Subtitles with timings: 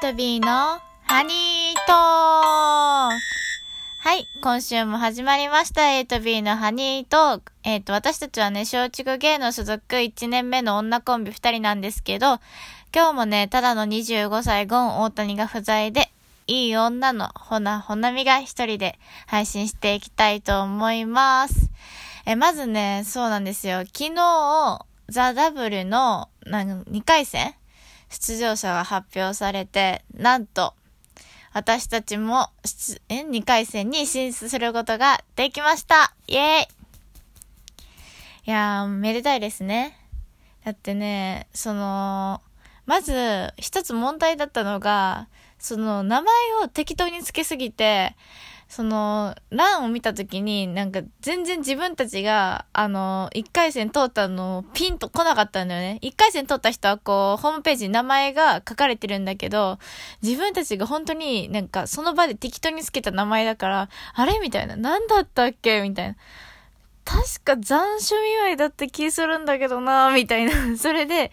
[0.00, 1.94] と B のハニートー
[3.12, 7.52] はい、今週も始まりました A と B のハニートーク。
[7.62, 12.40] えっ、と、私たちはね、松竹芸能所属1年目の女コンビ2人なんですけど、
[12.94, 16.10] 今日もね、ただの25歳ゴン大谷が不在で、
[16.46, 21.70] いい女のほな、ほなみが一人で配信していきたいと思います。
[22.26, 23.80] え、まずね、そうなんですよ。
[23.86, 27.54] 昨日、ザ・ダブルの、なん2回戦
[28.14, 30.74] 出場者が発表されて、なんと、
[31.52, 32.50] 私たちも、
[33.08, 36.66] え、2回戦に進出することができましたイェーイ
[38.46, 39.96] いやー、めでたいですね。
[40.64, 42.40] だってね、その、
[42.86, 48.16] まず、一つ問題だったのが、その、名前を適当につけすぎて、
[48.74, 56.00] その、欄を見たときに、なんか全然自分たちが、あの、一回戦通ったのピンと来なかったんだよね。
[56.02, 59.78] 一回戦通った人はこう、ホームページに名前が書かれてるんだけど、
[60.22, 64.74] 自分たちが本当になんかその場で適当につけた名前だから、あれみたいな。
[64.74, 66.16] なんだったっけみたいな。
[67.04, 70.76] 確か残暑見舞いだった気するんだけどなみたいな。
[70.76, 71.30] それで、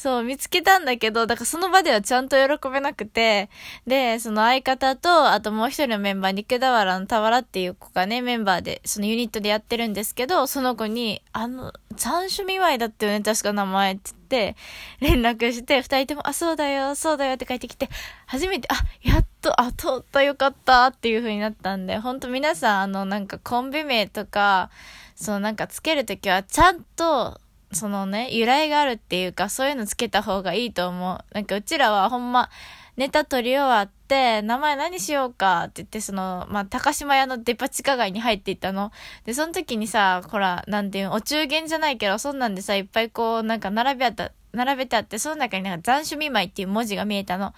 [0.00, 3.50] そう、見つけたんだけど、だからその場ではちゃんと喜べなくて、
[3.86, 14.56] で、その相方と、あともう一人のメンバー、肉田原の俵っていう子がね、メンバーで、そのユニットでやってるんですけど、その子に、あの、残暑見舞いだったよね、確か名前って言って、
[15.00, 17.90] 連絡して、二人とも、あ、そうだよ、そうだよって書いてきて、
[18.24, 24.70] 初めて、あ、やっと、あ、通ったよかったっていう風になったんで、ほんと皆さん、あの、なんかコンビ名とか、
[25.14, 27.38] そのなんかつけるときはちゃんと、
[27.72, 31.34] そのね、由来があるっていうか、そういうのつけた方がいいと思う。
[31.34, 32.50] なんかうちらはほんま、
[32.96, 38.92] ネタ取り終わって、名前何しようかって言って、その、まあ、高島屋のデパ地下街に入っていったの。
[39.24, 47.54] で、その時にさ、ほら、なんていうの、お中元じゃないけど、そんなんでさ、いっぱいこう、なんか並べあった、並べてあって、その中になんか残暑見舞いっていう文字が見えたの。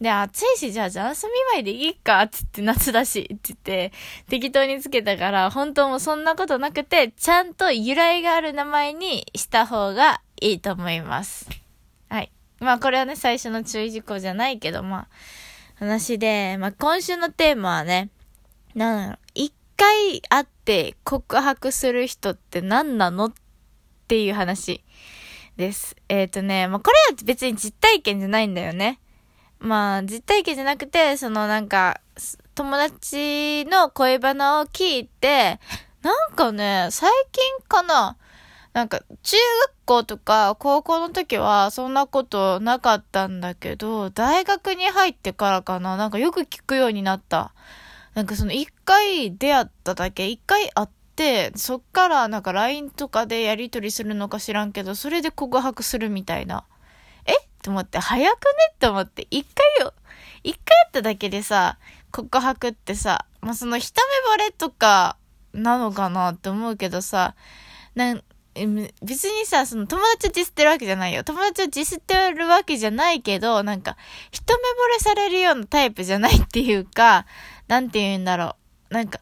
[0.00, 3.92] で、暑いし、じゃあ残暑見舞いでいいかつって夏だし、って言って、
[4.28, 11.48] 適当につけたから、本当もそんなことなくて、ちゃんと由来がある名前にした方がいいと思います。
[12.08, 12.32] はい。
[12.58, 15.08] まあこれはね、最初の注意事項じゃないけど、まあ、
[15.76, 18.10] 話で、まあ今週のテーマはね、
[18.74, 23.32] なんだろう、一回会って告白する人って何なのっ
[24.08, 24.84] ていう話
[25.56, 25.96] です。
[26.08, 29.00] えっ、とね、まあこれは別に実体験じゃないんだよね。
[29.62, 32.00] まあ、実体験じゃなくて、そのなんか、
[32.54, 35.60] 友達の恋バナを聞いて、
[36.02, 38.16] なんかね、最近かな、
[38.72, 47.54] なんか、中学校とか高校の時はそんなことなかったんだけど、大学に入ってからかな、なんかよく聞くようになった。
[48.14, 56.64] なんかその一回出会っただけ、一回会って、そっからなんか LINE とかでやり取りするのか知らんけど、それで告白するみたいな。
[57.26, 57.32] え？
[57.62, 58.50] と思って、早くね？
[58.74, 59.94] って思って、一回よ、
[60.42, 61.78] 一回やっただけでさ、
[62.10, 63.94] 告白ってさ、まあ、その一
[64.36, 65.16] 目惚れとか
[65.52, 67.34] なのかなって思うけどさ、
[67.94, 68.22] なん、
[68.54, 71.24] 別にさ、その友達をディスってるわけじゃないよ。
[71.24, 73.96] 友達をディスってるわけじゃないけど、なんか、
[74.30, 74.58] 一目惚
[74.92, 77.24] れされるようなタイプじゃないっていうか、
[77.68, 78.56] なんて言うんだろ
[78.90, 78.94] う。
[78.94, 79.20] なんか、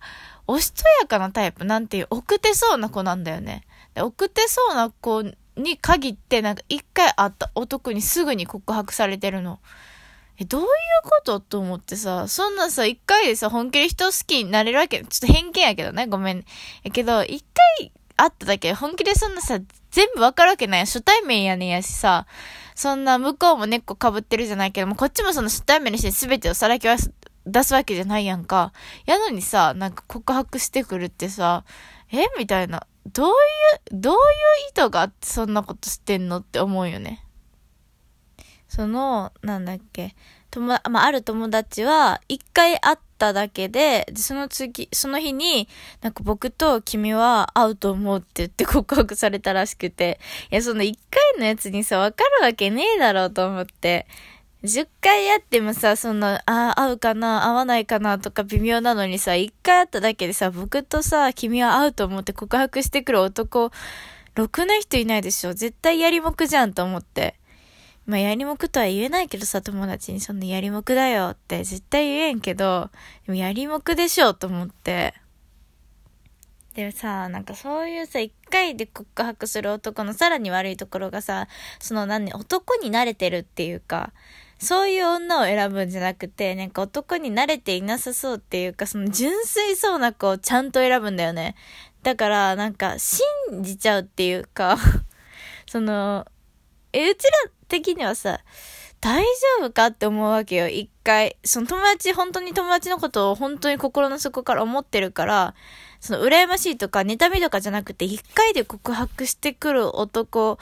[0.48, 3.62] おしとやかなタイプ、なんていう、奥手そうな子なんだよね。
[3.94, 5.22] で奥手そうな子
[5.56, 9.60] に限って、なんか一回会った男にすぐに告白されてるの。
[10.38, 10.68] え、どういう
[11.04, 16.44] ことと思ってさ、そんなさ、一回でさ、本気で人好きになれるわけ、ちょっと偏見やけどね、ごめん。
[16.82, 17.44] やけど、一
[17.78, 19.58] 回会っただけ本気でそんなさ、
[19.90, 20.80] 全部わかるわけない。
[20.80, 22.26] 初対面やねんやしさ、
[22.74, 26.88] そんな向こうも猫被ってるじゃないけども、こっちもその初対面にして全てをさらけ
[27.46, 28.72] 出すわけじゃないやんか。
[29.04, 31.64] やのにさ、なんか告白してくるってさ、
[32.12, 32.86] えみたいな。
[33.06, 33.34] どういう、
[33.92, 34.18] どういう
[34.70, 37.24] 意図があってそんなことしてんのって思うよね。
[38.68, 40.14] その、なんだっけ、
[40.50, 45.68] 友、まあ、ある友達は、一回会っただけで、で、その次、その日に、
[46.02, 50.20] なんか僕と君は会うと思うって言って告白されたらしくて、
[50.52, 54.06] いや、その一回のやつにさ、わかるわけねえだろうと思って、
[54.62, 63.70] 10回やってもさ、その、ああ、会うかな、会わないかなとか微妙なのにさ、1回会っただけでさ、僕とさ、君は会うと思って告白してくる男、
[64.34, 65.54] ろくな人いないでしょ。
[65.54, 67.36] 絶対やりもくじゃんと思って。
[68.06, 72.90] まあ、やりもくとは言えないけどさ、友達にそんなやりもくだよって絶対言えんけど、
[73.26, 75.14] でもやりもくでしょと思って。
[76.74, 81.48] でもさ、なんかそういうさ、一回で告白する男のさらに悪いところがさ、
[81.78, 84.12] その何、男に慣れてるっていうか、
[84.60, 91.56] そういう女を選ぶんじゃなくて、なんか男に慣れていなさそうっていうか、その純粋そうな子をちゃんと選ぶんだよね。
[92.02, 93.20] だから、なんか、信
[93.62, 94.76] じちゃうっていうか、
[95.66, 96.26] その、
[96.92, 97.32] え、うちら
[97.68, 98.40] 的にはさ、
[99.00, 101.38] 大丈夫かって思うわけよ、一回。
[101.42, 105.54] その友達、本当に友達のことを本当に心の底から思ってるから、
[106.00, 110.58] その羨ましいとか妬みとかじゃなくて、一回で告白してくる男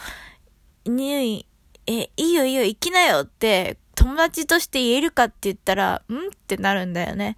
[0.85, 1.47] に、
[1.87, 7.37] え、いいよいいよ、行きなよって、友達として言えるかって言ったら、んってなるんだよね。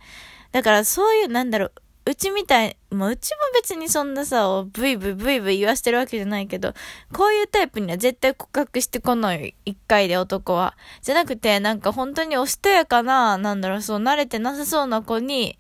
[0.53, 1.73] だからそういう、なんだろう、
[2.05, 6.75] うちみたい、まあ、うちも別にそんなさ、ブイブイブイブイ言わしてるわけじゃないけど、
[7.15, 10.77] こういうタイプには絶対告白してこない一回で男は。
[11.01, 15.59] じゃなくて、なんか本当におしとやかな、なんだろう、そう慣れてなさそうな子に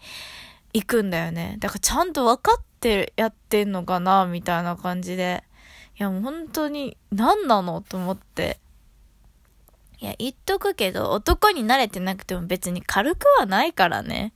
[0.74, 1.56] 行くんだよね。
[1.60, 5.44] だからちゃんと分かってやってんのかな、みたいな感じで。
[5.98, 7.80] いやもう本当に、何なの？
[7.80, 8.58] と思って。
[10.00, 14.32] いや、言っとくけど、男に慣れてなくても別に軽くはないからね。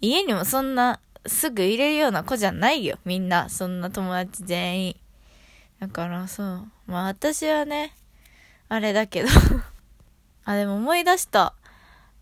[0.00, 3.48] 家にもそんなすぐ入れるような子じゃないよ、みんな。
[3.48, 4.96] そんな友達全員。
[5.80, 6.68] だからそう。
[6.86, 7.94] まあ私はね、
[8.68, 9.28] あれだけど
[10.44, 11.54] あ、でも思い出した。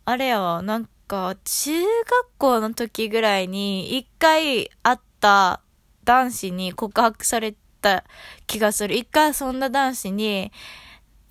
[0.05, 5.61] あれやわ、なんか、中学校の時ぐらいに、一回会った
[6.05, 8.05] 男子に告白された
[8.47, 8.97] 気がする。
[8.97, 10.53] 一回遊んだ男子に、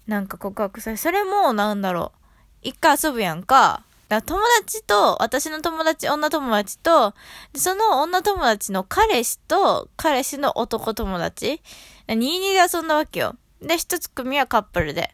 [0.09, 2.19] なんか告白され、それもなんだろう。
[2.63, 3.83] 一回遊ぶやんか。
[4.07, 7.13] だ友達と、私の友達、女友達と、
[7.55, 11.61] その女友達の彼氏と、彼氏の男友達、
[12.07, 13.35] 22で遊んだわけよ。
[13.61, 15.13] で、一つ組はカップルで。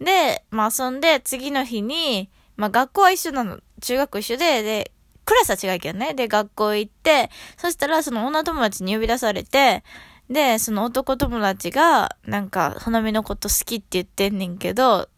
[0.00, 3.60] で、まあ遊んで、次の日に、まあ学校は一緒なの。
[3.80, 4.90] 中学一緒で、で、
[5.24, 6.14] クラスは違うけどね。
[6.14, 9.84] で、学校行って、そしたらその女友達に呼び出されて、
[10.32, 15.08] で、その男友達が、なんか、花見のこと好きって言ってんねんけど、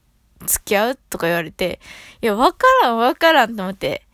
[0.44, 1.80] 付き合うとか言われて、
[2.20, 4.06] いや、わからんわからんと思って。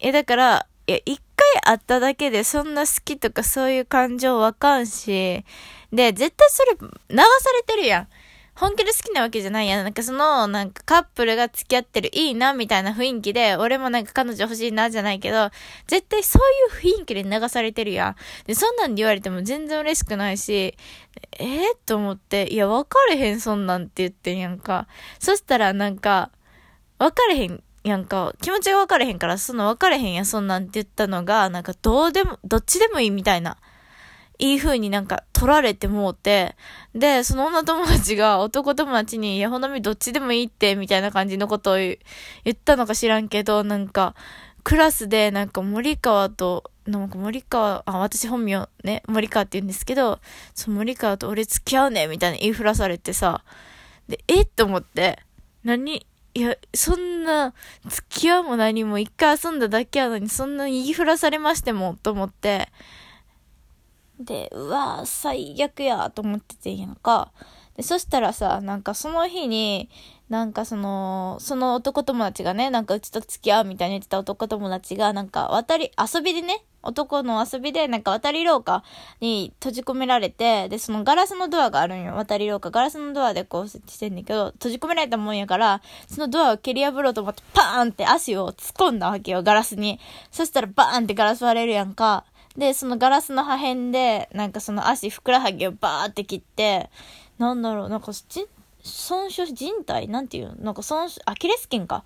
[0.00, 5.44] え、だから、いや、一回会っただけでそんな好きとかそういう感情わかんし、
[5.92, 8.08] で、絶対それ流されてるやん。
[8.58, 9.82] 本気で好きなわけじゃないや。
[9.84, 15.50] なんかその、なんかカップルが付き合ってるいいな、みたいな雰囲気で、俺もなんか彼女欲しいな、じゃないけど、
[15.86, 18.16] 絶対そういう雰囲気で流されてるやん。
[18.46, 20.76] で、そんなんで言われても全然嬉しくないし、
[21.38, 24.88] えー、と思って、いや、分かれへん、そんなんって言ってんやんか。
[25.20, 26.32] そしたらなんか、
[26.98, 33.56] 分かれへん、やんか、気持ちが分かれへんから、その分かれへんや、そんなんって言ったのが、なんかどうでも、どっちでもいいみたいな。
[34.38, 36.54] いい風になんか取られてもうて、
[36.94, 41.98] で、その女友達が男友達に、いや、ほのみどっちでもいいって、みたいな感じのことを言
[42.50, 44.14] ったのか知らんけど、なんか、
[44.62, 50.20] クラスでなんか森川と、なんか森川、あ、私本名ね、森川って言うんですけど、
[50.54, 53.42] そ森川と俺付き合うね、みたいな言いふらされてさ、
[54.08, 55.18] で、えって思って、
[55.64, 57.54] 何いや、そんな、
[57.88, 62.68] 付き合うも何も一回遊んだだけやのに、そんな言いふらされましても、と思って、
[64.18, 67.32] で、うわ最悪やと思っててんやんか。
[67.76, 69.88] で、そしたらさ、なんかその日に、
[70.28, 78.82] なんかその、その男友達がね、なんかうちと付き合うみたいに言ってた男友達が、なんか渡り、遊びでね、男の遊びで、なんか渡り廊下
[79.20, 82.14] に閉じ込められて、で、そのガラスのドアがあるんよ。
[82.14, 82.70] 渡り廊下。
[82.70, 90.00] ガラスのドアでこうしてんだけど、閉じ込められたもんやから、そのドアを蹴り破ろうと思って、パーンって足を突っ込んだわけよ、ガラスに。
[90.30, 92.24] そしたらバーンってガラス割れるやんか。
[92.58, 96.90] で、そのガラスの破片で、なんかその足、ふくらはぎをバーって切って、
[97.38, 98.12] なんだろう、なんか、
[98.82, 100.08] 損傷、人体？
[100.08, 100.60] なんていう？
[100.62, 102.04] なんか損傷、アキレス腱か。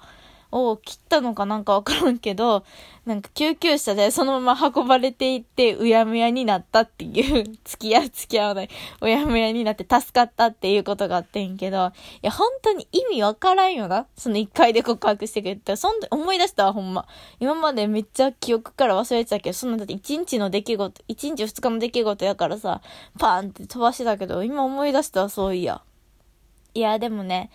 [0.52, 2.64] を切ったのかなんかわからんけど、
[3.06, 8.68] なんか救急車でそのまま運ばれていって、うやむやになったっていう、 付き合う付き合わない、
[9.00, 11.90] うやむやになって助かったっていうことがあってんけど、
[12.22, 14.06] いや、本当に意味わからんよな。
[14.16, 17.08] その一回で告白してくれたら、そんで思い出したわ、ほんま。
[17.40, 22.82] 今までめっちゃ記憶から忘れてたけど、そんなだって一日の出来事、一日二日の出来事やからさ、
[23.18, 25.80] パーンって飛ばしてたけど、今思い出したわ、そういや。
[26.74, 27.50] いや、でもね、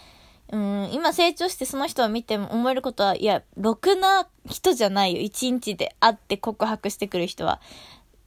[0.50, 5.22] うん、今成長してその人を見ても思えることは、いや、ろくな人じゃないよ。
[5.22, 7.60] 一日で会って告白してくる人は。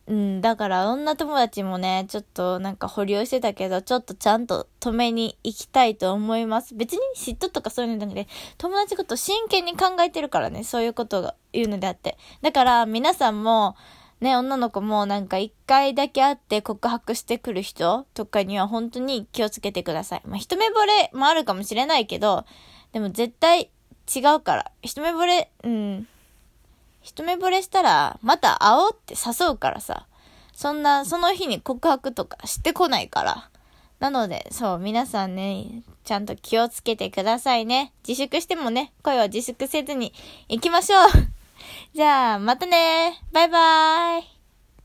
[0.06, 6.74] うん、だから女友達もね、ちょっとなんか保留してたけど、ちょっとちゃんと止めに行きたいと思います。
[6.74, 12.18] 別に嫉妬とかそういうのじゃなくて、友達こと真剣に考えてるからね、そういうことが言うのであって。
[12.42, 13.76] だから皆さんも、
[14.20, 20.22] ね、女の子もなんか一回だけ会って告白してくる人とかには本当に気をつけてください。
[20.26, 22.44] まあ、一目惚れもあるかもしれないけど、
[22.92, 23.70] でも絶対
[24.14, 24.72] 違うから。
[24.82, 26.08] 一目惚れ、うん。
[27.00, 30.06] 一目惚れしたら、また会おうって誘うからさ。
[30.52, 33.50] そんな、その日に告白とかしてこないから。
[34.00, 37.92] なので、そう、皆さんね、ちゃんと気をつけてくださいね。
[38.06, 40.12] 自粛してもね、声を自粛せずに
[40.48, 41.39] 行きましょう
[41.94, 43.20] じゃあ、またね。
[43.32, 44.39] バイバーイ。